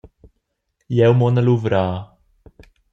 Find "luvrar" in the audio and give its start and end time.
1.45-1.93